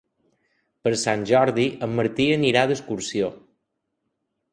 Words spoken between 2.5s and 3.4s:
d'excursió.